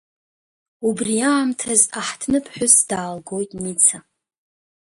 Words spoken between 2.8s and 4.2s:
даалгоит Ница.